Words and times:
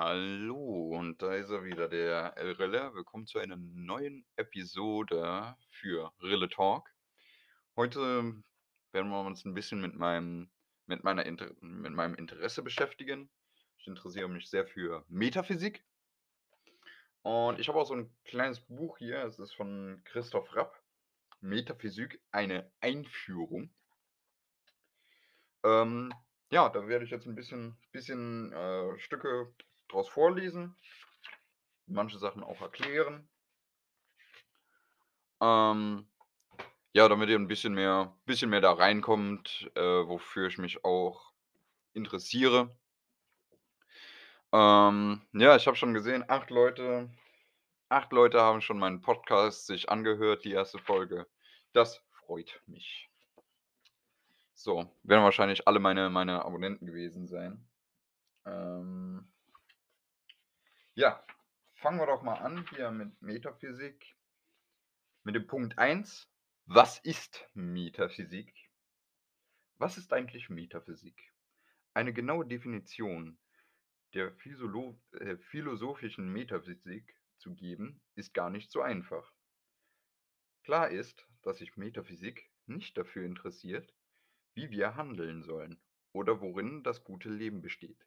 Hallo, 0.00 0.96
und 0.96 1.20
da 1.20 1.34
ist 1.34 1.50
er 1.50 1.64
wieder, 1.64 1.88
der 1.88 2.36
El 2.36 2.52
Rille. 2.52 2.94
Willkommen 2.94 3.26
zu 3.26 3.40
einer 3.40 3.56
neuen 3.56 4.24
Episode 4.36 5.56
für 5.70 6.12
Rille 6.22 6.48
Talk. 6.48 6.88
Heute 7.74 8.32
werden 8.92 9.10
wir 9.10 9.20
uns 9.22 9.44
ein 9.44 9.54
bisschen 9.54 9.80
mit 9.80 9.96
meinem, 9.96 10.52
mit 10.86 11.02
meiner 11.02 11.26
Inter 11.26 11.50
mit 11.60 11.92
meinem 11.94 12.14
Interesse 12.14 12.62
beschäftigen. 12.62 13.28
Ich 13.78 13.88
interessiere 13.88 14.28
mich 14.28 14.48
sehr 14.48 14.68
für 14.68 15.04
Metaphysik. 15.08 15.84
Und 17.22 17.58
ich 17.58 17.66
habe 17.66 17.80
auch 17.80 17.88
so 17.88 17.94
ein 17.94 18.16
kleines 18.22 18.60
Buch 18.60 18.98
hier, 18.98 19.24
es 19.24 19.40
ist 19.40 19.56
von 19.56 20.00
Christoph 20.04 20.54
Rapp. 20.54 20.80
Metaphysik, 21.40 22.22
eine 22.30 22.70
Einführung. 22.78 23.74
Ähm, 25.64 26.14
ja, 26.52 26.68
da 26.68 26.86
werde 26.86 27.04
ich 27.04 27.10
jetzt 27.10 27.26
ein 27.26 27.34
bisschen, 27.34 27.76
bisschen 27.90 28.52
äh, 28.52 28.96
Stücke 29.00 29.52
draus 29.88 30.08
vorlesen, 30.08 30.76
manche 31.86 32.18
Sachen 32.18 32.42
auch 32.42 32.60
erklären. 32.60 33.28
Ähm, 35.40 36.06
ja, 36.92 37.08
damit 37.08 37.28
ihr 37.28 37.38
ein 37.38 37.48
bisschen 37.48 37.74
mehr, 37.74 38.16
bisschen 38.26 38.50
mehr 38.50 38.60
da 38.60 38.72
reinkommt, 38.72 39.70
äh, 39.74 39.80
wofür 39.80 40.48
ich 40.48 40.58
mich 40.58 40.84
auch 40.84 41.32
interessiere. 41.92 42.76
Ähm, 44.52 45.22
ja, 45.32 45.56
ich 45.56 45.66
habe 45.66 45.76
schon 45.76 45.94
gesehen, 45.94 46.24
acht 46.28 46.50
Leute, 46.50 47.10
acht 47.88 48.12
Leute 48.12 48.40
haben 48.40 48.60
schon 48.62 48.78
meinen 48.78 49.00
Podcast 49.00 49.66
sich 49.66 49.90
angehört, 49.90 50.44
die 50.44 50.52
erste 50.52 50.78
Folge. 50.78 51.26
Das 51.72 52.02
freut 52.10 52.60
mich. 52.66 53.08
So, 54.54 54.90
werden 55.02 55.22
wahrscheinlich 55.22 55.68
alle 55.68 55.78
meine, 55.78 56.10
meine 56.10 56.44
Abonnenten 56.44 56.86
gewesen 56.86 57.28
sein. 57.28 57.64
Ähm, 58.44 59.30
ja, 60.98 61.24
fangen 61.74 62.00
wir 62.00 62.06
doch 62.06 62.22
mal 62.22 62.38
an 62.38 62.66
hier 62.70 62.90
mit 62.90 63.22
Metaphysik. 63.22 64.16
Mit 65.22 65.36
dem 65.36 65.46
Punkt 65.46 65.78
1. 65.78 66.28
Was 66.66 66.98
ist 66.98 67.48
Metaphysik? 67.54 68.52
Was 69.76 69.96
ist 69.96 70.12
eigentlich 70.12 70.50
Metaphysik? 70.50 71.32
Eine 71.94 72.12
genaue 72.12 72.44
Definition 72.46 73.38
der 74.14 74.34
äh, 74.44 75.36
philosophischen 75.36 76.32
Metaphysik 76.32 77.14
zu 77.36 77.54
geben, 77.54 78.00
ist 78.16 78.34
gar 78.34 78.50
nicht 78.50 78.72
so 78.72 78.82
einfach. 78.82 79.32
Klar 80.64 80.90
ist, 80.90 81.28
dass 81.42 81.58
sich 81.58 81.76
Metaphysik 81.76 82.50
nicht 82.66 82.98
dafür 82.98 83.24
interessiert, 83.24 83.94
wie 84.54 84.68
wir 84.70 84.96
handeln 84.96 85.44
sollen 85.44 85.80
oder 86.10 86.40
worin 86.40 86.82
das 86.82 87.04
gute 87.04 87.28
Leben 87.30 87.62
besteht. 87.62 88.04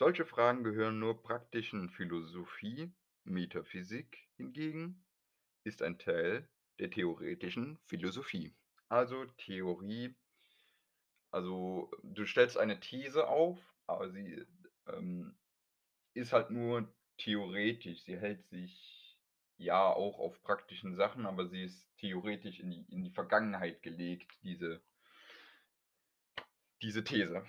Solche 0.00 0.24
Fragen 0.24 0.64
gehören 0.64 0.98
nur 0.98 1.22
praktischen 1.22 1.90
Philosophie, 1.90 2.90
Metaphysik 3.24 4.30
hingegen 4.38 5.04
ist 5.62 5.82
ein 5.82 5.98
Teil 5.98 6.48
der 6.78 6.90
theoretischen 6.90 7.78
Philosophie. 7.84 8.56
Also 8.88 9.26
Theorie, 9.36 10.16
also 11.30 11.90
du 12.02 12.24
stellst 12.24 12.56
eine 12.56 12.80
These 12.80 13.28
auf, 13.28 13.58
aber 13.86 14.08
sie 14.08 14.42
ähm, 14.86 15.36
ist 16.14 16.32
halt 16.32 16.50
nur 16.50 16.90
theoretisch. 17.18 18.00
Sie 18.04 18.18
hält 18.18 18.48
sich 18.48 19.18
ja 19.58 19.84
auch 19.84 20.18
auf 20.18 20.42
praktischen 20.42 20.96
Sachen, 20.96 21.26
aber 21.26 21.46
sie 21.46 21.64
ist 21.64 21.86
theoretisch 21.98 22.58
in 22.58 22.70
die, 22.70 22.86
in 22.88 23.04
die 23.04 23.12
Vergangenheit 23.12 23.82
gelegt, 23.82 24.32
diese, 24.42 24.80
diese 26.80 27.04
These. 27.04 27.44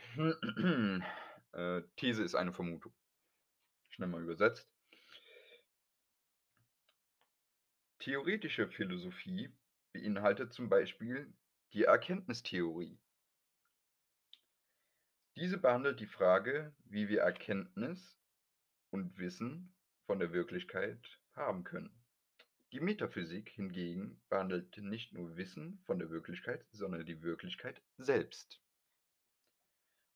Äh, 1.54 1.82
These 1.98 2.24
ist 2.24 2.36
eine 2.36 2.54
Vermutung. 2.54 2.94
Schnell 3.90 4.08
mal 4.08 4.22
übersetzt. 4.22 4.70
Theoretische 8.00 8.68
Philosophie 8.68 9.54
beinhaltet 9.94 10.54
zum 10.54 10.70
Beispiel 10.70 11.32
die 11.74 11.84
Erkenntnistheorie. 11.84 12.98
Diese 15.36 15.58
behandelt 15.58 16.00
die 16.00 16.08
Frage, 16.08 16.74
wie 16.86 17.10
wir 17.10 17.22
Erkenntnis 17.22 18.18
und 18.90 19.18
Wissen 19.18 19.74
von 20.06 20.20
der 20.20 20.34
Wirklichkeit 20.34 21.00
haben 21.34 21.64
können. 21.64 21.96
Die 22.72 22.80
Metaphysik 22.80 23.50
hingegen 23.50 24.22
behandelt 24.30 24.78
nicht 24.78 25.14
nur 25.14 25.36
Wissen 25.36 25.82
von 25.86 26.00
der 26.00 26.10
Wirklichkeit, 26.10 26.66
sondern 26.72 27.06
die 27.06 27.22
Wirklichkeit 27.22 27.82
selbst 27.98 28.62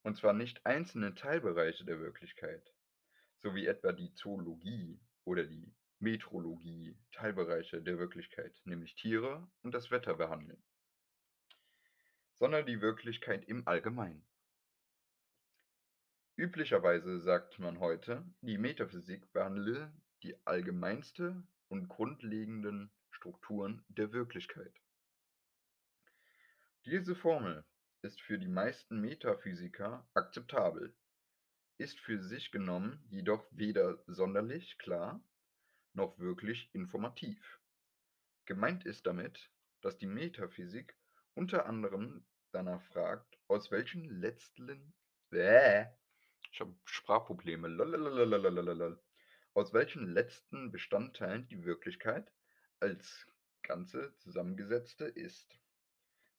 und 0.06 0.16
zwar 0.16 0.34
nicht 0.34 0.64
einzelne 0.68 1.16
Teilbereiche 1.16 1.84
der 1.84 2.00
Wirklichkeit, 2.00 2.72
so 3.40 3.56
wie 3.56 3.66
etwa 3.66 3.92
die 3.92 4.14
Zoologie 4.14 5.00
oder 5.24 5.46
die 5.46 5.74
Metrologie 5.98 6.96
Teilbereiche 7.12 7.82
der 7.82 7.98
Wirklichkeit, 7.98 8.56
nämlich 8.66 8.94
Tiere 8.94 9.50
und 9.64 9.74
das 9.74 9.90
Wetter 9.90 10.14
behandeln, 10.14 10.64
sondern 12.36 12.68
die 12.68 12.82
Wirklichkeit 12.82 13.46
im 13.46 13.68
Allgemeinen. 13.68 14.24
Üblicherweise 16.36 17.20
sagt 17.20 17.58
man 17.58 17.80
heute, 17.80 18.24
die 18.42 18.60
Metaphysik 18.60 19.34
behandle 19.34 19.92
die 20.22 20.36
allgemeinste 20.46 21.42
und 21.68 21.88
grundlegenden 21.88 22.92
Strukturen 23.10 23.84
der 23.88 24.12
Wirklichkeit. 24.12 24.76
Diese 26.86 27.16
Formel 27.16 27.66
ist 28.06 28.22
für 28.22 28.38
die 28.38 28.48
meisten 28.48 29.02
Metaphysiker 29.02 30.08
akzeptabel, 30.14 30.96
ist 31.78 32.00
für 32.00 32.22
sich 32.22 32.52
genommen 32.52 33.04
jedoch 33.10 33.46
weder 33.52 34.02
sonderlich 34.06 34.78
klar 34.78 35.22
noch 35.94 36.18
wirklich 36.20 36.70
informativ. 36.74 37.60
Gemeint 38.46 38.86
ist 38.86 39.08
damit, 39.08 39.50
dass 39.82 39.98
die 39.98 40.06
Metaphysik 40.06 40.96
unter 41.34 41.66
anderem 41.66 42.24
danach 42.52 42.82
fragt, 42.84 43.38
aus 43.48 43.72
welchen 43.72 44.22
letzten 44.22 44.94
äh, 45.32 45.88
ich 46.52 46.62
habe 46.62 46.76
Sprachprobleme. 46.86 47.68
Lalalala, 47.68 48.98
aus 49.54 49.74
welchen 49.74 50.08
letzten 50.08 50.72
Bestandteilen 50.72 51.48
die 51.48 51.66
Wirklichkeit 51.66 52.32
als 52.80 53.28
Ganze 53.64 54.16
zusammengesetzte 54.20 55.06
ist. 55.06 55.60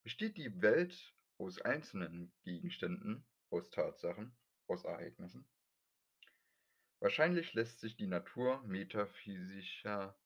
Besteht 0.03 0.37
die 0.37 0.61
Welt 0.61 1.13
aus 1.37 1.61
einzelnen 1.61 2.31
Gegenständen, 2.43 3.25
aus 3.49 3.69
Tatsachen, 3.69 4.35
aus 4.67 4.83
Ereignissen. 4.83 5.47
Wahrscheinlich 6.99 7.53
lässt 7.53 7.79
sich 7.79 7.95
die 7.95 8.07
Natur 8.07 8.61
metaphysischer, 8.63 10.19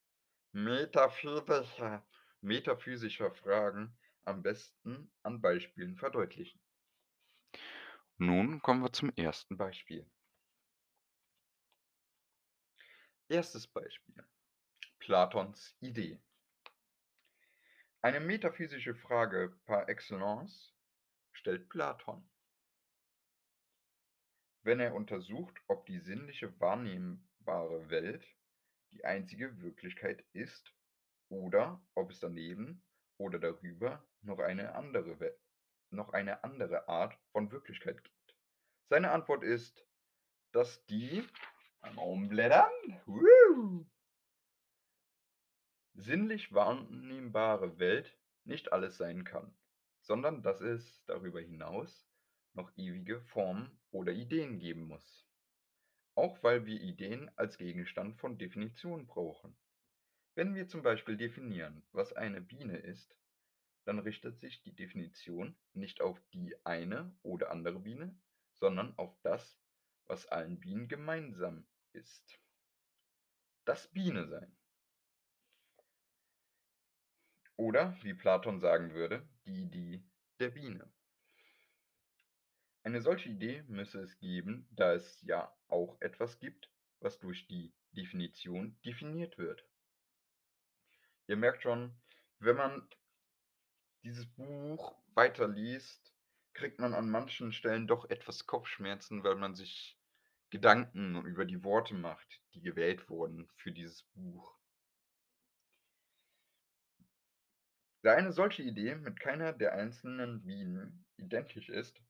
metaphysischer, 0.53 2.05
metaphysischer 2.41 3.31
Fragen 3.31 3.97
am 4.23 4.41
besten 4.41 5.11
an 5.23 5.41
Beispielen 5.41 5.97
verdeutlichen. 5.97 6.61
Nun 8.17 8.61
kommen 8.61 8.83
wir 8.83 8.93
zum 8.93 9.11
ersten 9.15 9.57
Beispiel. 9.57 10.09
Erstes 13.27 13.67
Beispiel. 13.67 14.23
Platons 14.99 15.75
Idee. 15.79 16.21
Eine 18.01 18.19
metaphysische 18.19 18.95
Frage 18.95 19.57
par 19.65 19.89
excellence 19.89 20.73
stellt 21.41 21.69
Platon. 21.69 22.23
Wenn 24.63 24.79
er 24.79 24.93
untersucht, 24.93 25.59
ob 25.67 25.87
die 25.87 25.99
sinnliche 25.99 26.59
wahrnehmbare 26.59 27.89
Welt 27.89 28.23
die 28.93 29.03
einzige 29.05 29.59
Wirklichkeit 29.59 30.23
ist 30.33 30.71
oder 31.29 31.83
ob 31.95 32.11
es 32.11 32.19
daneben 32.19 32.83
oder 33.17 33.39
darüber 33.39 34.07
noch 34.21 34.37
eine 34.37 34.75
andere, 34.75 35.35
noch 35.89 36.13
eine 36.13 36.43
andere 36.43 36.87
Art 36.87 37.17
von 37.31 37.51
Wirklichkeit 37.51 38.03
gibt. 38.03 38.37
Seine 38.89 39.11
Antwort 39.11 39.43
ist, 39.43 39.83
dass 40.51 40.85
die, 40.85 41.27
umblättern, 41.95 42.71
woo, 43.07 43.89
sinnlich 45.95 46.53
wahrnehmbare 46.53 47.79
Welt 47.79 48.15
nicht 48.43 48.71
alles 48.71 48.97
sein 48.97 49.23
kann 49.23 49.55
sondern 50.01 50.41
dass 50.41 50.61
es 50.61 51.03
darüber 51.05 51.41
hinaus 51.41 52.07
noch 52.53 52.71
ewige 52.75 53.21
Formen 53.21 53.79
oder 53.91 54.11
Ideen 54.11 54.59
geben 54.59 54.83
muss. 54.83 55.25
Auch 56.15 56.43
weil 56.43 56.65
wir 56.65 56.81
Ideen 56.81 57.31
als 57.37 57.57
Gegenstand 57.57 58.17
von 58.17 58.37
Definition 58.37 59.07
brauchen. 59.07 59.55
Wenn 60.35 60.55
wir 60.55 60.67
zum 60.67 60.81
Beispiel 60.81 61.17
definieren, 61.17 61.83
was 61.91 62.13
eine 62.13 62.41
Biene 62.41 62.77
ist, 62.77 63.15
dann 63.85 63.99
richtet 63.99 64.39
sich 64.39 64.61
die 64.61 64.75
Definition 64.75 65.55
nicht 65.73 66.01
auf 66.01 66.21
die 66.33 66.55
eine 66.65 67.15
oder 67.23 67.51
andere 67.51 67.79
Biene, 67.79 68.15
sondern 68.53 68.97
auf 68.97 69.17
das, 69.23 69.59
was 70.05 70.27
allen 70.27 70.59
Bienen 70.59 70.87
gemeinsam 70.87 71.65
ist. 71.93 72.39
Das 73.65 73.87
Biene 73.87 74.27
sein. 74.27 74.55
Oder, 77.55 77.95
wie 78.01 78.13
Platon 78.13 78.59
sagen 78.59 78.93
würde, 78.93 79.27
die 79.45 79.63
Idee 79.63 80.03
der 80.39 80.49
Biene. 80.49 80.91
Eine 82.83 83.01
solche 83.01 83.29
Idee 83.29 83.63
müsse 83.67 84.01
es 84.01 84.17
geben, 84.19 84.67
da 84.71 84.93
es 84.93 85.21
ja 85.21 85.55
auch 85.67 85.99
etwas 86.01 86.39
gibt, 86.39 86.71
was 86.99 87.19
durch 87.19 87.47
die 87.47 87.73
Definition 87.91 88.79
definiert 88.83 89.37
wird. 89.37 89.63
Ihr 91.27 91.37
merkt 91.37 91.61
schon, 91.63 91.95
wenn 92.39 92.55
man 92.55 92.87
dieses 94.03 94.25
Buch 94.25 94.95
weiterliest, 95.13 96.13
kriegt 96.53 96.79
man 96.79 96.93
an 96.93 97.09
manchen 97.09 97.53
Stellen 97.53 97.87
doch 97.87 98.09
etwas 98.09 98.47
Kopfschmerzen, 98.47 99.23
weil 99.23 99.35
man 99.35 99.55
sich 99.55 99.97
Gedanken 100.49 101.23
über 101.25 101.45
die 101.45 101.63
Worte 101.63 101.93
macht, 101.93 102.41
die 102.53 102.61
gewählt 102.61 103.09
wurden 103.09 103.49
für 103.55 103.71
dieses 103.71 104.03
Buch. 104.13 104.60
Da 108.03 108.15
eine 108.15 108.31
solche 108.31 108.63
Idee 108.63 108.95
mit 108.95 109.19
keiner 109.19 109.53
der 109.53 109.73
einzelnen 109.73 110.41
Bienen 110.41 111.05
identisch 111.17 111.69
ist, 111.69 112.01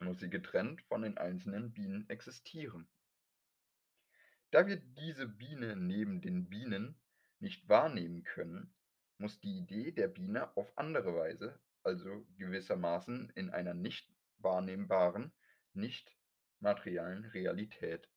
muss 0.00 0.18
sie 0.18 0.30
getrennt 0.30 0.82
von 0.82 1.02
den 1.02 1.16
einzelnen 1.16 1.72
Bienen 1.72 2.08
existieren. 2.10 2.88
Da 4.50 4.66
wir 4.66 4.76
diese 4.76 5.28
Biene 5.28 5.76
neben 5.76 6.20
den 6.20 6.48
Bienen 6.48 7.00
nicht 7.38 7.68
wahrnehmen 7.68 8.24
können, 8.24 8.74
muss 9.18 9.40
die 9.40 9.58
Idee 9.58 9.92
der 9.92 10.08
Biene 10.08 10.56
auf 10.56 10.76
andere 10.76 11.14
Weise, 11.14 11.58
also 11.84 12.26
gewissermaßen 12.36 13.30
in 13.36 13.50
einer 13.50 13.74
nicht 13.74 14.12
wahrnehmbaren, 14.38 15.32
nicht 15.72 16.16
materiellen 16.58 17.24
Realität 17.26 18.08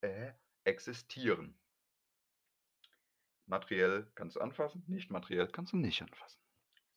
äh, 0.00 0.32
existieren. 0.64 1.58
Materiell 3.46 4.10
kannst 4.14 4.36
du 4.36 4.40
anfassen, 4.40 4.84
nicht 4.86 5.10
materiell 5.10 5.48
kannst 5.48 5.72
du 5.72 5.76
nicht 5.76 6.00
anfassen. 6.02 6.40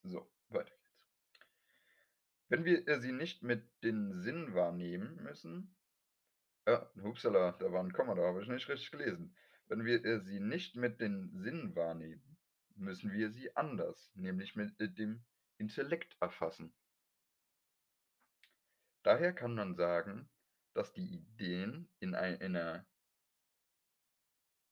So, 0.04 0.32
weiter 0.50 0.74
geht's. 0.76 0.96
Wenn 2.48 2.66
wir 2.66 3.00
sie 3.00 3.12
nicht 3.12 3.44
mit 3.44 3.68
den 3.84 4.14
Sinn 4.22 4.54
wahrnehmen 4.54 5.16
müssen, 5.24 5.76
ja, 6.68 6.90
hupsala, 7.02 7.54
da 7.54 7.72
war 7.72 7.84
ein 7.84 7.94
Komma, 7.94 8.16
da 8.16 8.24
habe 8.24 8.42
ich 8.42 8.48
nicht 8.48 8.70
richtig 8.70 8.92
gelesen. 8.92 9.36
Wenn 9.68 9.84
wir 9.86 10.22
sie 10.22 10.40
nicht 10.40 10.76
mit 10.76 11.02
den 11.02 11.32
Sinn 11.36 11.76
wahrnehmen, 11.76 12.38
müssen 12.76 13.12
wir 13.12 13.32
sie 13.32 13.56
anders, 13.56 14.12
nämlich 14.16 14.56
mit 14.56 14.80
dem 14.80 15.24
Intellekt 15.58 16.16
erfassen. 16.20 16.74
Daher 19.04 19.34
kann 19.34 19.56
man 19.56 19.76
sagen, 19.76 20.30
dass 20.74 20.94
die 20.94 21.16
Ideen 21.16 21.90
in 22.00 22.16
einer 22.16 22.86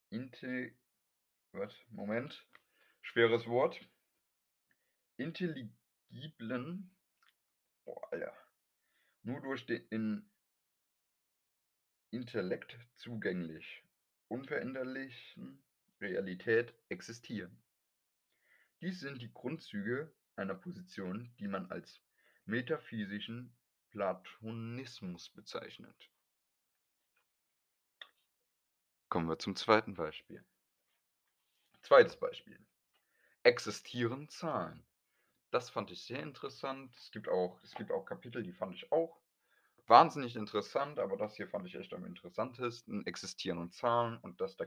Inte 0.09 0.75
was, 1.53 1.73
Moment, 1.89 2.45
schweres 3.01 3.47
Wort, 3.47 3.79
intelligiblen, 5.17 6.95
boah, 7.85 8.11
Alter, 8.11 8.33
nur 9.23 9.41
durch 9.41 9.65
den 9.65 10.29
Intellekt 12.11 12.77
zugänglich, 12.95 13.83
unveränderlichen 14.27 15.63
Realität 16.01 16.73
existieren. 16.89 17.61
Dies 18.81 18.99
sind 18.99 19.21
die 19.21 19.31
Grundzüge 19.31 20.13
einer 20.35 20.55
Position, 20.55 21.33
die 21.39 21.47
man 21.47 21.71
als 21.71 22.01
metaphysischen 22.45 23.55
Platonismus 23.91 25.29
bezeichnet. 25.29 26.09
Kommen 29.09 29.29
wir 29.29 29.37
zum 29.37 29.55
zweiten 29.55 29.93
Beispiel. 29.93 30.43
Zweites 31.83 32.17
Beispiel. 32.17 32.59
Existieren 33.43 34.27
Zahlen. 34.29 34.83
Das 35.51 35.69
fand 35.69 35.91
ich 35.91 36.03
sehr 36.03 36.21
interessant. 36.21 36.95
Es 36.95 37.11
gibt 37.11 37.29
auch, 37.29 37.61
es 37.63 37.75
gibt 37.75 37.91
auch 37.91 38.05
Kapitel, 38.05 38.41
die 38.41 38.53
fand 38.53 38.73
ich 38.73 38.91
auch 38.91 39.21
wahnsinnig 39.85 40.35
interessant, 40.35 40.97
aber 40.97 41.17
das 41.17 41.35
hier 41.35 41.47
fand 41.47 41.67
ich 41.67 41.75
echt 41.75 41.93
am 41.93 42.05
interessantesten. 42.05 43.05
Existieren 43.05 43.71
Zahlen 43.71 44.17
und 44.17 44.41
das, 44.41 44.57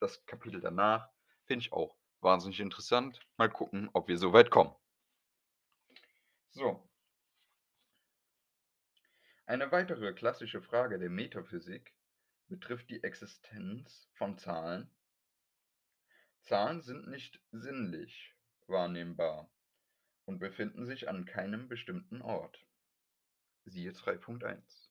das 0.00 0.24
Kapitel 0.24 0.60
danach 0.60 1.10
finde 1.44 1.66
ich 1.66 1.72
auch 1.72 1.96
Wahnsinnig 2.20 2.60
interessant. 2.60 3.20
Mal 3.36 3.50
gucken, 3.50 3.90
ob 3.92 4.08
wir 4.08 4.18
so 4.18 4.32
weit 4.32 4.50
kommen. 4.50 4.74
So. 6.50 6.88
Eine 9.44 9.70
weitere 9.70 10.12
klassische 10.12 10.60
Frage 10.62 10.98
der 10.98 11.10
Metaphysik 11.10 11.94
betrifft 12.48 12.90
die 12.90 13.02
Existenz 13.02 14.08
von 14.14 14.38
Zahlen. 14.38 14.90
Zahlen 16.46 16.80
sind 16.80 17.08
nicht 17.08 17.40
sinnlich 17.50 18.32
wahrnehmbar 18.68 19.50
und 20.26 20.38
befinden 20.38 20.86
sich 20.86 21.08
an 21.08 21.24
keinem 21.24 21.66
bestimmten 21.66 22.22
Ort. 22.22 22.64
Siehe 23.64 23.90
3.1 23.90 24.90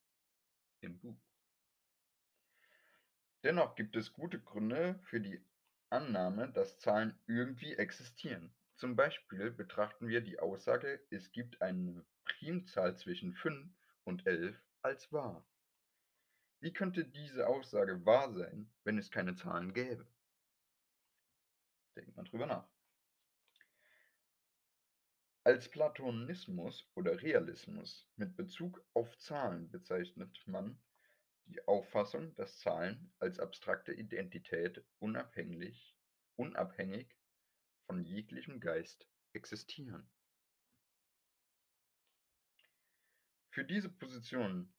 im 0.82 1.00
Buch. 1.00 1.18
Dennoch 3.44 3.76
gibt 3.76 3.96
es 3.96 4.12
gute 4.12 4.38
Gründe 4.38 5.00
für 5.06 5.22
die 5.22 5.42
Annahme, 5.90 6.52
dass 6.52 6.78
Zahlen 6.78 7.18
irgendwie 7.26 7.76
existieren. 7.76 8.54
Zum 8.76 8.98
Beispiel 8.98 9.50
betrachten 9.50 10.10
wir 10.10 10.20
die 10.20 10.40
Aussage, 10.40 11.00
es 11.10 11.32
gibt 11.32 11.62
eine 11.62 12.06
Primzahl 12.26 12.98
zwischen 12.98 13.34
5 13.34 13.72
und 14.04 14.28
11 14.28 14.62
als 14.82 15.10
wahr. 15.14 15.48
Wie 16.60 16.74
könnte 16.74 17.06
diese 17.06 17.48
Aussage 17.48 18.06
wahr 18.06 18.34
sein, 18.34 18.70
wenn 18.84 18.98
es 18.98 19.10
keine 19.10 19.36
Zahlen 19.36 19.74
gäbe? 19.74 20.06
Denkt 21.96 22.16
mal 22.16 22.24
drüber 22.24 22.46
nach. 22.46 22.68
Als 25.44 25.70
Platonismus 25.70 26.90
oder 26.96 27.22
Realismus 27.22 28.08
mit 28.16 28.36
Bezug 28.36 28.84
auf 28.94 29.16
Zahlen 29.18 29.70
bezeichnet 29.70 30.42
man 30.48 30.82
die 31.46 31.66
Auffassung, 31.68 32.34
dass 32.36 32.60
Zahlen 32.60 33.14
als 33.20 33.40
abstrakte 33.40 33.94
Identität 33.94 34.84
unabhängig, 34.98 35.96
unabhängig 36.36 37.16
von 37.86 38.04
jeglichem 38.04 38.60
Geist 38.60 39.08
existieren. 39.34 40.10
Für 43.52 43.64
diese 43.64 43.90
Position 43.90 44.74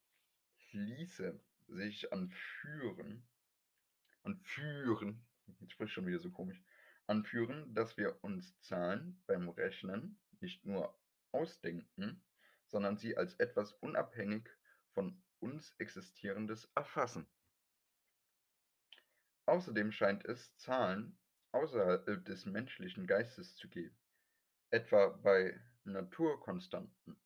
ließe 0.73 1.41
sich 1.69 2.13
anführen, 2.13 3.27
anführen, 4.23 5.25
jetzt 5.61 5.73
spricht 5.73 5.93
schon 5.93 6.07
wieder 6.07 6.19
so 6.19 6.31
komisch, 6.31 6.61
anführen, 7.07 7.75
dass 7.75 7.97
wir 7.97 8.23
uns 8.23 8.59
Zahlen 8.61 9.23
beim 9.27 9.49
Rechnen 9.49 10.19
nicht 10.41 10.65
nur 10.65 10.99
ausdenken, 11.33 12.23
sondern 12.67 12.97
sie 12.97 13.17
als 13.17 13.35
etwas 13.35 13.73
unabhängig 13.75 14.49
von 14.93 15.23
uns 15.41 15.75
Existierendes 15.79 16.71
erfassen. 16.75 17.27
Außerdem 19.47 19.93
scheint 19.93 20.25
es 20.25 20.57
Zahlen 20.57 21.17
außerhalb 21.53 22.25
des 22.25 22.47
menschlichen 22.47 23.07
Geistes 23.07 23.55
zu 23.57 23.69
geben, 23.69 23.97
etwa 24.71 25.09
bei 25.09 25.61
Naturkonstanten. 25.85 27.17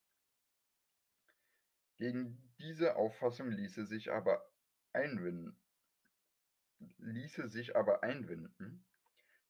Gegen 1.97 2.53
diese 2.59 2.97
Auffassung 2.97 3.51
ließe 3.51 3.87
sich 3.87 4.13
aber 4.13 4.51
einwenden, 4.93 5.59
ließe 6.99 7.49
sich 7.49 7.77
aber 7.77 8.03
einwenden, 8.03 8.85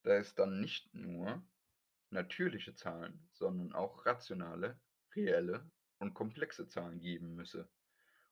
da 0.03 0.15
es 0.15 0.35
dann 0.35 0.59
nicht 0.59 0.93
nur 0.93 1.43
natürliche 2.09 2.75
Zahlen, 2.75 3.27
sondern 3.31 3.73
auch 3.73 4.05
rationale, 4.05 4.79
reelle 5.15 5.69
und 5.99 6.13
komplexe 6.13 6.67
Zahlen 6.67 6.99
geben 6.99 7.35
müsse 7.35 7.69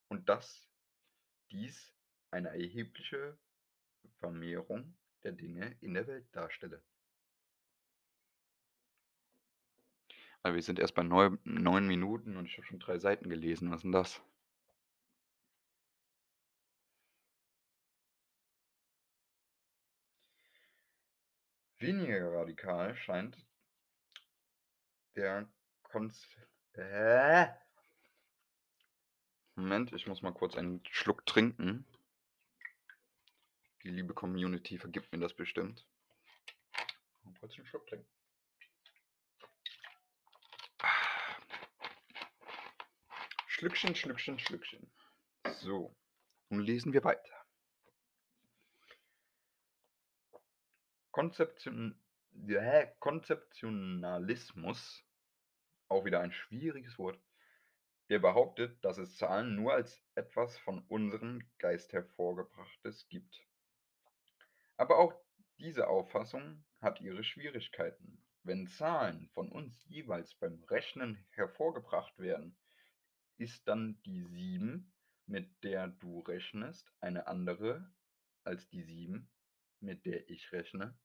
und 0.08 0.28
dass 0.30 0.70
dies 1.52 1.94
eine 2.32 2.50
erhebliche 2.50 3.38
Vermehrung 4.20 4.98
der 5.24 5.32
Dinge 5.32 5.76
in 5.82 5.94
der 5.94 6.08
Welt 6.08 6.28
darstelle. 6.32 6.82
Aber 10.42 10.56
wir 10.56 10.62
sind 10.62 10.80
erst 10.80 10.96
bei 10.96 11.04
neun, 11.04 11.38
neun 11.44 11.86
Minuten 11.88 12.38
und 12.38 12.46
ich 12.46 12.58
habe 12.58 12.66
schon 12.66 12.80
drei 12.80 12.98
Seiten 12.98 13.30
gelesen. 13.30 13.72
Was 13.72 13.80
ist 13.80 13.84
denn 13.84 13.92
das? 13.92 14.22
Weniger 21.80 22.34
radikal 22.34 22.96
scheint 22.96 23.38
der 25.16 25.50
Konz 25.84 26.28
äh, 26.74 27.48
Moment, 29.56 29.92
ich 29.94 30.08
muss 30.08 30.22
mal 30.22 30.34
kurz 30.34 30.56
einen 30.56 30.82
Schluck 30.90 31.26
trinken. 31.26 31.86
Die 33.84 33.90
liebe 33.90 34.14
Community 34.14 34.78
vergibt 34.78 35.12
mir 35.12 35.20
das 35.20 35.34
bestimmt. 35.34 35.86
Mal 37.24 37.34
kurz 37.40 37.56
einen 37.56 37.66
Schluck 37.66 37.88
trinken. 37.88 38.08
Schlückchen, 43.48 43.96
Schlückchen, 43.96 44.40
Schlückchen. 44.40 44.90
So, 45.60 45.94
nun 46.50 46.62
lesen 46.62 46.94
wir 46.94 47.04
weiter. 47.04 47.39
Konzeption, 51.20 52.00
ja, 52.48 52.86
Konzeptionalismus, 52.86 55.04
auch 55.90 56.06
wieder 56.06 56.22
ein 56.22 56.32
schwieriges 56.32 56.98
Wort, 56.98 57.20
der 58.08 58.20
behauptet, 58.20 58.82
dass 58.86 58.98
es 58.98 59.18
Zahlen 59.18 59.54
nur 59.54 59.74
als 59.74 60.02
etwas 60.16 60.58
von 60.60 60.80
unserem 60.88 61.44
Geist 61.58 61.92
hervorgebrachtes 61.92 63.10
gibt. 63.10 63.46
Aber 64.78 64.98
auch 64.98 65.14
diese 65.58 65.90
Auffassung 65.90 66.64
hat 66.80 67.02
ihre 67.02 67.26
Schwierigkeiten. 67.26 68.24
Wenn 68.44 68.68
Zahlen 68.68 69.28
von 69.34 69.52
uns 69.52 69.84
jeweils 69.90 70.36
beim 70.36 70.64
Rechnen 70.70 71.28
hervorgebracht 71.32 72.18
werden, 72.18 72.58
ist 73.36 73.68
dann 73.68 74.02
die 74.04 74.24
7, 74.24 74.90
mit 75.26 75.66
der 75.66 75.90
du 75.90 76.22
rechnest, 76.22 76.90
eine 77.02 77.28
andere 77.28 77.92
als 78.46 78.70
die 78.70 78.84
7, 78.84 79.30
mit 79.82 80.06
der 80.06 80.30
ich 80.30 80.54
rechne? 80.54 80.98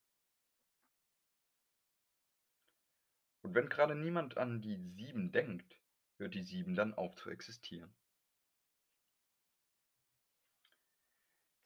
Und 3.45 3.55
wenn 3.55 3.69
gerade 3.69 3.95
niemand 3.95 4.39
an 4.39 4.63
die 4.63 4.79
7 4.97 5.31
denkt, 5.31 5.79
hört 6.17 6.33
die 6.33 6.45
7 6.45 6.75
dann 6.75 6.95
auf 6.95 7.15
zu 7.15 7.29
existieren. 7.29 7.95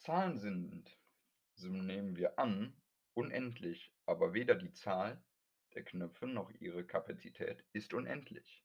Zahlen 0.00 0.40
sind, 0.40 0.98
so 1.54 1.68
nehmen 1.68 2.16
wir 2.16 2.36
an, 2.36 2.76
unendlich, 3.14 3.94
aber 4.06 4.34
weder 4.34 4.56
die 4.56 4.72
Zahl 4.72 5.22
der 5.74 5.84
Knöpfe 5.84 6.26
noch 6.26 6.50
ihre 6.50 6.84
Kapazität 6.84 7.64
ist 7.72 7.94
unendlich. 7.94 8.64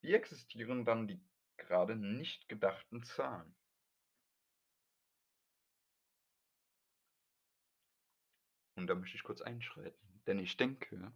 Wie 0.00 0.12
existieren 0.12 0.84
dann 0.84 1.06
die 1.06 1.24
gerade 1.56 1.94
nicht 1.94 2.48
gedachten 2.48 3.04
Zahlen? 3.04 3.54
Und 8.74 8.88
da 8.88 8.96
möchte 8.96 9.16
ich 9.16 9.22
kurz 9.22 9.40
einschreiten, 9.40 10.20
denn 10.26 10.40
ich 10.40 10.56
denke, 10.56 11.12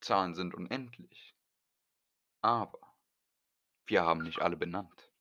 Zahlen 0.00 0.34
sind 0.34 0.54
unendlich. 0.54 1.34
Aber 2.40 2.78
wir 3.86 4.02
haben 4.02 4.22
nicht 4.22 4.40
alle 4.40 4.56
benannt. 4.56 5.12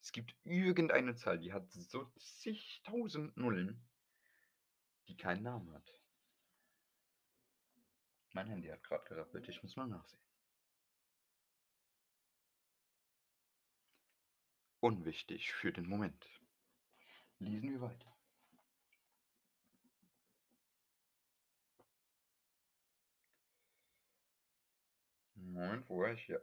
Es 0.00 0.12
gibt 0.12 0.34
irgendeine 0.44 1.14
Zahl, 1.16 1.38
die 1.38 1.52
hat 1.52 1.70
so 1.70 2.10
zigtausend 2.16 3.36
Nullen, 3.36 3.86
die 5.06 5.16
keinen 5.16 5.42
Namen 5.42 5.72
hat. 5.72 5.94
Mein 8.32 8.48
Handy 8.48 8.68
hat 8.68 8.82
gerade 8.84 9.04
gerappelt, 9.04 9.48
ich 9.48 9.62
muss 9.62 9.76
mal 9.76 9.86
nachsehen. 9.86 10.22
Unwichtig 14.80 15.52
für 15.52 15.72
den 15.72 15.88
Moment. 15.88 16.24
Lesen 17.40 17.70
wir 17.70 17.80
weiter. 17.80 18.17
Moment, 25.52 25.88
wo 25.88 26.00
war 26.00 26.12
ich 26.12 26.24
hier? 26.24 26.42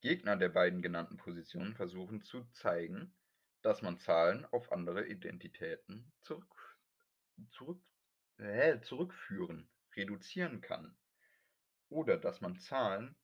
Gegner 0.00 0.36
der 0.36 0.48
beiden 0.48 0.82
genannten 0.82 1.16
Positionen 1.16 1.74
versuchen 1.74 2.22
zu 2.22 2.44
zeigen, 2.52 3.14
dass 3.62 3.82
man 3.82 3.98
Zahlen 3.98 4.44
auf 4.46 4.70
andere 4.72 5.06
Identitäten 5.06 6.12
zurück, 6.22 6.78
zurück, 7.50 7.82
äh, 8.38 8.80
zurückführen, 8.80 9.68
reduzieren 9.94 10.60
kann 10.60 10.96
oder 11.88 12.18
dass 12.18 12.40
man 12.40 12.58
Zahlen 12.58 13.16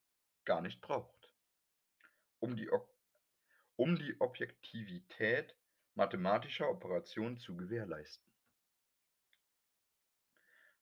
gar 0.45 0.61
nicht 0.61 0.81
braucht, 0.81 1.33
um 2.39 2.55
die, 2.55 2.69
um 3.75 3.95
die 3.95 4.19
Objektivität 4.19 5.55
mathematischer 5.95 6.69
Operationen 6.69 7.37
zu 7.37 7.55
gewährleisten. 7.55 8.32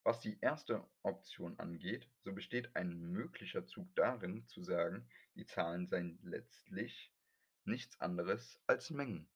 Was 0.04 0.18
die 0.18 0.38
erste 0.40 0.84
Option 1.02 1.58
angeht, 1.60 2.10
so 2.24 2.32
besteht 2.32 2.74
ein 2.74 2.98
möglicher 3.12 3.66
Zug 3.66 3.94
darin, 3.94 4.46
zu 4.48 4.62
sagen, 4.62 5.08
die 5.36 5.46
Zahlen 5.46 5.86
seien 5.86 6.18
letztlich 6.22 7.12
nichts 7.64 8.00
anderes 8.00 8.60
als 8.66 8.90
Mengen. 8.90 9.28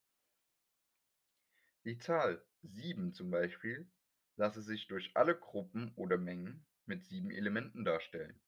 Die 1.85 1.99
Zahl 1.99 2.45
7 2.63 3.13
zum 3.13 3.31
Beispiel 3.31 3.89
lasse 4.35 4.61
sich 4.61 4.89
durch 4.89 5.13
alle 5.15 5.39
Gruppen 5.39 5.93
oder 5.95 6.19
Mengen 6.19 6.67
mit 6.85 7.05
sieben 7.05 7.31
Elementen 7.31 7.85
darstellen. 7.85 8.41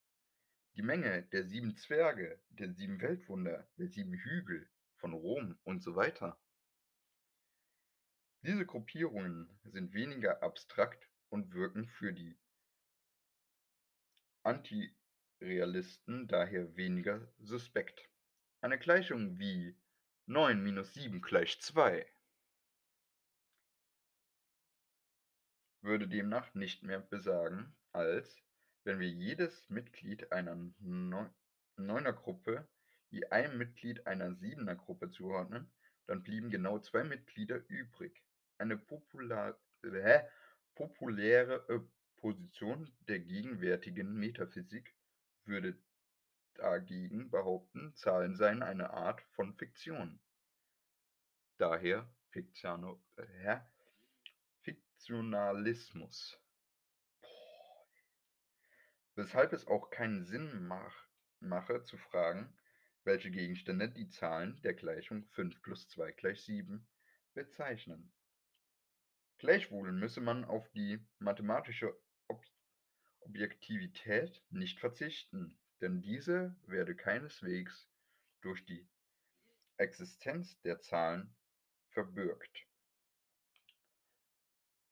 Die 0.75 0.83
Menge 0.83 1.23
der 1.33 1.45
sieben 1.45 1.77
Zwerge, 1.77 2.41
der 2.51 2.73
sieben 2.73 3.01
Weltwunder, 3.01 3.69
der 3.79 3.89
sieben 3.89 4.15
Hügel 4.15 4.69
von 4.97 5.13
Rom 5.13 5.57
und 5.63 5.83
so 5.85 5.95
weiter. 5.95 6.37
Diese 8.43 8.67
Gruppierungen 8.67 9.49
sind 9.65 9.93
weniger 9.93 10.43
abstrakt 10.43 11.09
und 11.31 11.53
wirken 11.53 11.87
für 11.87 12.13
die 12.13 12.37
Antirealisten 14.43 16.29
daher 16.29 16.77
weniger 16.77 17.27
suspekt. 17.39 18.09
Eine 18.61 18.79
Gleichung 18.79 19.39
wie 19.39 19.77
9 20.27 20.63
minus 20.63 20.95
7 20.95 21.21
gleich 21.21 21.61
2 21.61 22.07
würde 25.81 26.09
demnach 26.09 26.55
nicht 26.55 26.83
mehr 26.83 27.01
besagen, 27.01 27.75
als 27.93 28.43
wenn 28.85 28.99
wir 28.99 29.09
jedes 29.09 29.69
Mitglied 29.71 30.33
einer 30.33 30.57
Neunergruppe 31.77 32.69
je 33.11 33.25
einem 33.27 33.59
Mitglied 33.59 34.07
einer 34.07 34.35
Siebenergruppe 34.35 35.11
zuordnen, 35.11 35.71
dann 36.07 36.23
blieben 36.23 36.51
genau 36.51 36.79
zwei 36.79 37.05
Mitglieder 37.05 37.63
übrig. 37.69 38.23
Eine 38.59 38.77
Popular 38.77 39.59
populäre 40.79 41.69
äh, 41.69 41.81
Position 42.21 42.89
der 43.09 43.19
gegenwärtigen 43.19 44.15
Metaphysik 44.15 44.95
würde 45.45 45.77
dagegen 46.55 47.31
behaupten, 47.31 47.95
Zahlen 47.97 48.37
seien 48.37 48.63
eine 48.63 48.91
Art 48.91 49.21
von 49.33 49.55
Fiktion. 49.55 50.21
Daher 51.57 52.09
Fiktionalismus. 54.63 56.39
Weshalb 59.17 59.53
es 59.53 59.67
auch 59.67 59.91
keinen 59.91 60.25
Sinn 60.25 60.65
mach, 60.69 61.09
mache 61.41 61.83
zu 61.83 61.97
fragen, 61.97 62.57
welche 63.03 63.33
Gegenstände 63.33 63.89
die 63.89 64.09
Zahlen 64.11 64.61
der 64.63 64.75
Gleichung 64.75 65.25
5 65.33 65.61
plus 65.61 65.89
2 65.89 66.13
gleich 66.13 66.45
7 66.45 66.87
bezeichnen. 67.35 68.13
Gleichwohl 69.39 69.93
müsse 69.93 70.21
man 70.21 70.45
auf 70.45 70.69
die 70.71 70.99
mathematische 71.19 71.97
Ob 72.27 72.45
Objektivität 73.21 74.43
nicht 74.51 74.81
verzichten, 74.81 75.59
denn 75.81 76.03
diese 76.03 76.57
werde 76.67 76.97
keineswegs 76.97 77.89
durch 78.41 78.65
die 78.65 78.89
Existenz 79.77 80.61
der 80.63 80.81
Zahlen 80.81 81.37
verbürgt. 81.91 82.67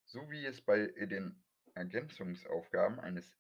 So 0.05 0.31
wie 0.31 0.45
es 0.47 0.61
bei 0.61 0.87
den 0.87 1.43
Ergänzungsaufgaben 1.75 3.01
eines 3.01 3.37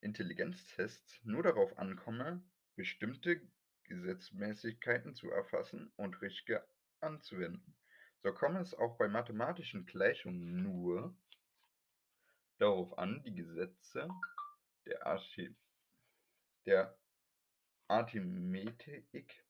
Intelligenztests 0.00 1.20
nur 1.24 1.42
darauf 1.42 1.78
ankomme, 1.78 2.44
bestimmte 2.74 3.40
Gesetzmäßigkeiten 3.84 5.14
zu 5.14 5.30
erfassen 5.30 5.92
und 5.96 6.20
richtig 6.20 6.60
anzuwenden. 7.00 7.74
So 8.26 8.32
komme 8.32 8.58
es 8.58 8.74
auch 8.74 8.96
bei 8.96 9.06
mathematischen 9.06 9.86
Gleichungen 9.86 10.60
nur 10.60 11.16
darauf 12.58 12.98
an, 12.98 13.22
die 13.22 13.32
Gesetze 13.32 14.08
der, 14.84 15.06
Archi 15.06 15.54
der 16.64 16.98
Arithmetik 17.86 19.44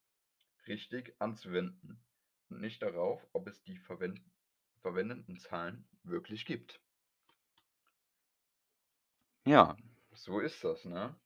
richtig 0.66 1.16
anzuwenden 1.20 2.04
und 2.50 2.60
nicht 2.60 2.82
darauf, 2.82 3.26
ob 3.32 3.48
es 3.48 3.62
die 3.62 3.78
verwend 3.78 4.20
verwendeten 4.82 5.38
Zahlen 5.38 5.88
wirklich 6.02 6.44
gibt. 6.44 6.78
Ja, 9.46 9.74
so 10.12 10.38
ist 10.38 10.62
das, 10.64 10.84
ne? 10.84 11.18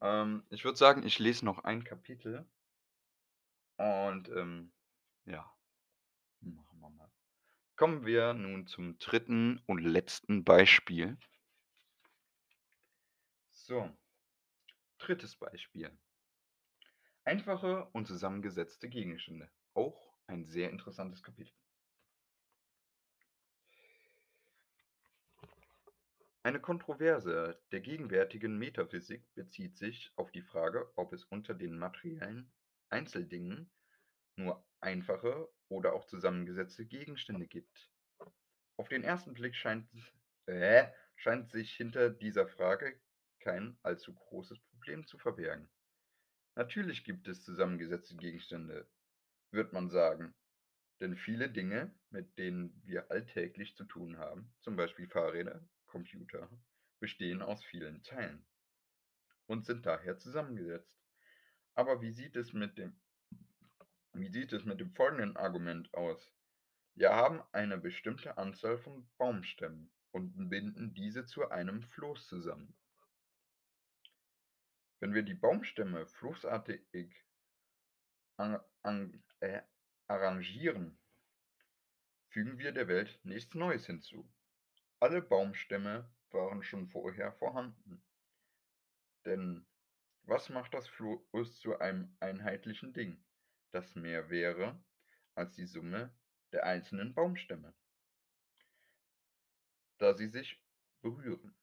Ähm, 0.00 0.44
ich 0.50 0.64
würde 0.64 0.76
sagen, 0.76 1.06
ich 1.06 1.20
lese 1.20 1.44
noch 1.44 1.62
ein 1.62 1.84
Kapitel 1.84 2.44
und 3.76 4.28
ähm, 4.30 4.72
ja. 5.24 5.48
Kommen 7.78 8.04
wir 8.04 8.34
nun 8.34 8.66
zum 8.66 8.98
dritten 8.98 9.62
und 9.66 9.78
letzten 9.78 10.42
Beispiel. 10.42 11.16
So, 13.52 13.88
drittes 14.98 15.36
Beispiel. 15.36 15.96
Einfache 17.22 17.84
und 17.92 18.08
zusammengesetzte 18.08 18.88
Gegenstände. 18.88 19.48
Auch 19.74 20.12
ein 20.26 20.44
sehr 20.44 20.70
interessantes 20.70 21.22
Kapitel. 21.22 21.54
Eine 26.42 26.60
Kontroverse 26.60 27.62
der 27.70 27.80
gegenwärtigen 27.80 28.58
Metaphysik 28.58 29.22
bezieht 29.34 29.76
sich 29.76 30.10
auf 30.16 30.32
die 30.32 30.42
Frage, 30.42 30.90
ob 30.96 31.12
es 31.12 31.22
unter 31.26 31.54
den 31.54 31.78
materiellen 31.78 32.50
Einzeldingen 32.88 33.70
nur 34.34 34.67
einfache 34.80 35.48
oder 35.68 35.94
auch 35.94 36.06
zusammengesetzte 36.06 36.86
Gegenstände 36.86 37.46
gibt. 37.46 37.90
Auf 38.76 38.88
den 38.88 39.04
ersten 39.04 39.34
Blick 39.34 39.54
scheint, 39.54 39.88
äh, 40.46 40.86
scheint 41.16 41.50
sich 41.50 41.74
hinter 41.74 42.10
dieser 42.10 42.46
Frage 42.46 43.00
kein 43.40 43.78
allzu 43.82 44.14
großes 44.14 44.58
Problem 44.60 45.06
zu 45.06 45.18
verbergen. 45.18 45.68
Natürlich 46.54 47.04
gibt 47.04 47.28
es 47.28 47.44
zusammengesetzte 47.44 48.16
Gegenstände, 48.16 48.88
wird 49.50 49.72
man 49.72 49.88
sagen. 49.88 50.34
Denn 51.00 51.16
viele 51.16 51.48
Dinge, 51.48 51.94
mit 52.10 52.36
denen 52.38 52.82
wir 52.84 53.10
alltäglich 53.10 53.76
zu 53.76 53.84
tun 53.84 54.18
haben, 54.18 54.52
zum 54.60 54.74
Beispiel 54.74 55.08
Fahrräder, 55.08 55.64
Computer, 55.86 56.50
bestehen 56.98 57.42
aus 57.42 57.64
vielen 57.64 58.02
Teilen 58.02 58.44
und 59.46 59.64
sind 59.64 59.86
daher 59.86 60.18
zusammengesetzt. 60.18 60.92
Aber 61.74 62.02
wie 62.02 62.10
sieht 62.10 62.34
es 62.34 62.52
mit 62.52 62.76
dem, 62.76 63.00
wie 64.12 64.28
sieht 64.28 64.52
es 64.52 64.64
mit 64.64 64.80
dem 64.80 64.90
folgenden 64.90 65.36
Argument 65.36 65.92
aus? 65.94 66.32
Wir 66.94 67.10
haben 67.10 67.42
eine 67.52 67.78
bestimmte 67.78 68.38
Anzahl 68.38 68.78
von 68.78 69.08
Baumstämmen 69.18 69.90
und 70.10 70.48
binden 70.48 70.94
diese 70.94 71.24
zu 71.26 71.48
einem 71.50 71.82
Floß 71.82 72.26
zusammen. 72.26 72.74
Wenn 75.00 75.14
wir 75.14 75.22
die 75.22 75.34
Baumstämme 75.34 76.06
floßartig 76.06 77.24
an, 78.36 78.60
an, 78.82 79.22
äh, 79.40 79.62
arrangieren, 80.08 80.98
fügen 82.30 82.58
wir 82.58 82.72
der 82.72 82.88
Welt 82.88 83.20
nichts 83.22 83.54
Neues 83.54 83.86
hinzu. 83.86 84.28
Alle 84.98 85.22
Baumstämme 85.22 86.10
waren 86.30 86.62
schon 86.62 86.88
vorher 86.88 87.32
vorhanden. 87.32 88.02
Denn 89.24 89.66
was 90.24 90.48
macht 90.48 90.74
das 90.74 90.88
Floß 90.88 91.60
zu 91.60 91.78
einem 91.78 92.14
einheitlichen 92.20 92.92
Ding, 92.92 93.22
das 93.70 93.94
mehr 93.94 94.30
wäre 94.30 94.82
als 95.34 95.54
die 95.54 95.66
Summe 95.66 96.12
der 96.52 96.64
einzelnen 96.64 97.14
Baumstämme, 97.14 97.74
da 99.98 100.14
sie 100.14 100.28
sich 100.28 100.60
berühren? 101.02 101.54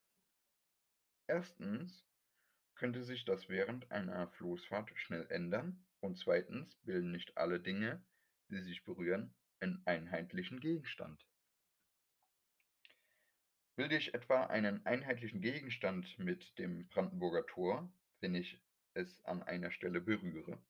Erstens 1.28 2.06
könnte 2.76 3.04
sich 3.04 3.26
das 3.26 3.50
während 3.50 3.90
einer 3.92 4.28
Floßfahrt 4.28 4.92
schnell 5.00 5.26
ändern 5.32 5.86
und 6.02 6.18
zweitens 6.18 6.76
bilden 6.84 7.12
nicht 7.12 7.38
alle 7.38 7.60
Dinge, 7.60 8.04
die 8.50 8.62
sich 8.62 8.84
berühren, 8.84 9.34
einen 9.60 9.82
einheitlichen 9.86 10.60
Gegenstand. 10.60 11.26
Bilde 13.76 13.98
ich 13.98 14.14
etwa 14.14 14.46
einen 14.46 14.86
einheitlichen 14.86 15.42
Gegenstand 15.42 16.18
mit 16.20 16.58
dem 16.60 16.88
Brandenburger 16.90 17.46
Tor, 17.46 17.92
wenn 18.20 18.36
ich 18.36 18.62
es 18.94 19.24
an 19.26 19.44
einer 19.44 19.72
Stelle 19.72 20.00
berühre? 20.00 20.62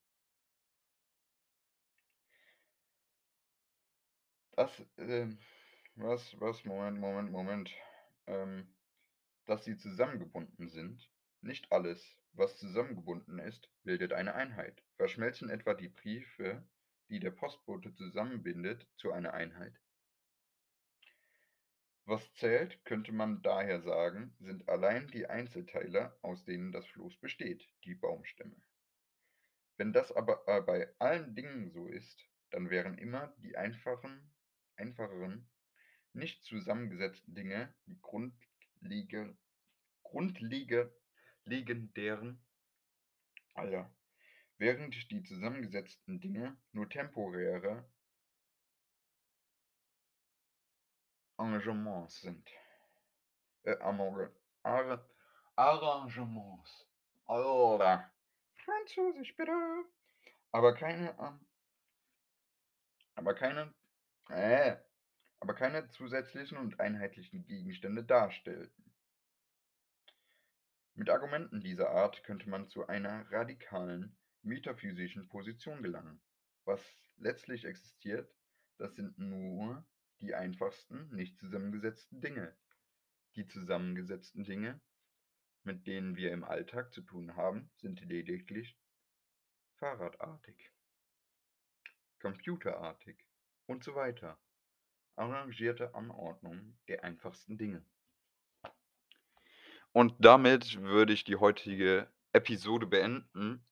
Das, 4.55 4.71
äh, 4.97 5.27
was, 5.95 6.39
was, 6.39 6.63
Moment, 6.63 6.97
Moment, 6.97 7.29
Moment, 7.29 7.71
ähm, 8.25 8.73
dass 9.45 9.65
sie 9.65 9.77
zusammengebunden 9.77 10.69
sind, 10.69 11.11
nicht 11.41 11.71
alles, 11.73 12.17
was 12.31 12.57
zusammengebunden 12.57 13.39
ist, 13.39 13.69
bildet 13.83 14.13
eine 14.13 14.33
Einheit. 14.33 14.81
Verschmelzen 14.95 15.49
etwa 15.49 15.73
die 15.73 15.89
Briefe, 15.89 16.65
die 17.09 17.19
der 17.19 17.31
Postbote 17.31 17.93
zusammenbindet, 17.93 18.87
zu 18.95 19.11
einer 19.11 19.33
Einheit? 19.33 19.77
Was 22.05 22.33
zählt, 22.35 22.85
könnte 22.85 23.11
man 23.11 23.41
daher 23.41 23.81
sagen, 23.81 24.35
sind 24.39 24.69
allein 24.69 25.07
die 25.07 25.27
Einzelteile, 25.27 26.17
aus 26.21 26.45
denen 26.45 26.71
das 26.71 26.85
Floß 26.87 27.17
besteht, 27.17 27.67
die 27.83 27.95
Baumstämme. 27.95 28.55
Wenn 29.77 29.91
das 29.91 30.11
aber 30.13 30.47
äh, 30.47 30.61
bei 30.61 30.93
allen 30.99 31.35
Dingen 31.35 31.71
so 31.71 31.87
ist, 31.87 32.25
dann 32.51 32.69
wären 32.69 32.97
immer 32.97 33.33
die 33.39 33.57
einfachen, 33.57 34.31
einfacheren, 34.77 35.47
nicht 36.13 36.43
zusammengesetzten 36.43 37.35
Dinge 37.35 37.73
die 37.85 37.99
Grundliege, 38.01 39.37
Grundliege, 40.03 40.95
legendären 41.45 42.41
Alter, 43.53 43.89
während 44.57 45.11
die 45.11 45.23
zusammengesetzten 45.23 46.19
Dinge 46.19 46.57
nur 46.71 46.89
temporäre 46.89 47.85
Arrangements 51.37 52.21
sind. 52.21 52.49
Äh, 53.63 53.77
Ar 53.77 55.05
Arrangements. 55.55 56.87
Alter. 57.27 58.11
Französisch 58.55 59.35
bitte. 59.35 59.51
Aber 60.51 60.73
keine, 60.73 61.17
ähm, 61.19 61.39
aber 63.15 63.33
keine, 63.35 63.73
äh, 64.29 64.77
aber 65.39 65.53
keine 65.53 65.87
zusätzlichen 65.89 66.57
und 66.57 66.79
einheitlichen 66.79 67.45
Gegenstände 67.45 68.03
darstellten. 68.03 68.93
Mit 70.95 71.09
Argumenten 71.09 71.61
dieser 71.61 71.89
Art 71.89 72.23
könnte 72.23 72.49
man 72.49 72.67
zu 72.67 72.87
einer 72.87 73.29
radikalen 73.31 74.17
metaphysischen 74.43 75.27
Position 75.27 75.83
gelangen. 75.83 76.21
Was 76.63 76.81
letztlich 77.17 77.65
existiert, 77.65 78.33
das 78.77 78.95
sind 78.95 79.17
nur 79.17 79.85
die 80.21 80.33
einfachsten, 80.33 81.13
nicht 81.13 81.37
zusammengesetzten 81.37 82.21
Dinge. 82.21 82.55
Die 83.35 83.45
zusammengesetzten 83.45 84.45
Dinge, 84.45 84.79
mit 85.63 85.85
denen 85.85 86.15
wir 86.15 86.31
im 86.31 86.43
Alltag 86.43 86.93
zu 86.93 87.01
tun 87.01 87.35
haben, 87.35 87.69
sind 87.75 87.99
lediglich 88.01 88.77
fahrradartig, 89.75 90.71
computerartig 92.19 93.17
und 93.67 93.83
so 93.83 93.95
weiter. 93.95 94.37
Arrangierte 95.15 95.93
Anordnung 95.95 96.77
der 96.87 97.03
einfachsten 97.03 97.57
Dinge. 97.57 97.85
Und 99.93 100.13
damit 100.19 100.81
würde 100.81 101.13
ich 101.13 101.23
die 101.23 101.37
heutige 101.37 102.11
Episode 102.33 102.85
beenden. 102.85 103.65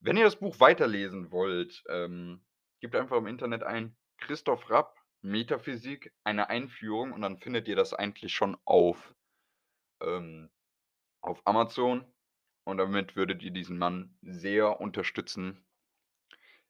Wenn 0.00 0.16
ihr 0.16 0.24
das 0.24 0.36
Buch 0.36 0.58
weiterlesen 0.58 1.30
wollt, 1.30 1.84
ähm, 1.88 2.44
gebt 2.80 2.96
einfach 2.96 3.18
im 3.18 3.28
Internet 3.28 3.62
ein 3.62 3.96
Christoph 4.18 4.68
Rapp, 4.68 4.98
Metaphysik, 5.22 6.12
eine 6.24 6.50
Einführung 6.50 7.12
und 7.12 7.22
dann 7.22 7.38
findet 7.38 7.68
ihr 7.68 7.76
das 7.76 7.94
eigentlich 7.94 8.34
schon 8.34 8.56
auf, 8.64 9.14
ähm, 10.02 10.50
auf 11.20 11.40
Amazon. 11.46 12.04
Und 12.64 12.78
damit 12.78 13.14
würdet 13.14 13.42
ihr 13.42 13.50
diesen 13.50 13.78
Mann 13.78 14.16
sehr 14.22 14.80
unterstützen. 14.80 15.64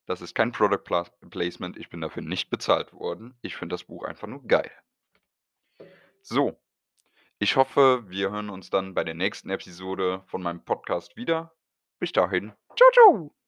Das 0.07 0.21
ist 0.21 0.35
kein 0.35 0.53
Product 0.53 0.85
Placement, 1.31 1.77
ich 1.77 1.89
bin 1.89 2.01
dafür 2.01 2.23
nicht 2.23 2.51
bezahlt 2.51 2.93
worden. 2.93 3.37
Ich 3.43 3.57
finde 3.57 3.75
das 3.75 3.85
Buch 3.85 4.05
einfach 4.05 4.29
nur 4.29 4.47
geil. 4.47 4.71
So, 6.23 6.59
ich 7.39 7.57
hoffe, 7.57 8.05
wir 8.09 8.31
hören 8.31 8.51
uns 8.51 8.71
dann 8.71 8.95
bei 8.95 9.05
der 9.05 9.15
nächsten 9.15 9.51
Episode 9.51 10.23
von 10.27 10.43
meinem 10.43 10.65
Podcast 10.65 11.17
wieder. 11.17 11.55
Bis 11.99 12.13
dahin. 12.13 12.53
Ciao, 12.77 12.91
ciao. 12.93 13.44